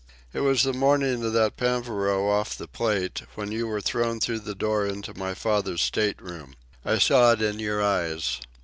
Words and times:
It 0.33 0.39
was 0.39 0.63
the 0.63 0.73
morning 0.73 1.23
of 1.23 1.31
that 1.33 1.57
pampero 1.57 2.27
off 2.27 2.57
the 2.57 2.67
Plate, 2.67 3.21
when 3.35 3.51
you 3.51 3.67
were 3.67 3.81
thrown 3.81 4.19
through 4.19 4.39
the 4.39 4.55
door 4.55 4.83
into 4.83 5.13
my 5.13 5.35
father's 5.35 5.83
stateroom. 5.83 6.55
I 6.83 6.97
saw 6.97 7.33
it 7.33 7.41
in 7.43 7.59
your 7.59 7.83
eyes. 7.83 8.39